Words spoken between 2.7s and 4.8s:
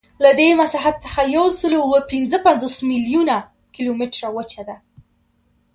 میلیونه کیلومتره وچه ده.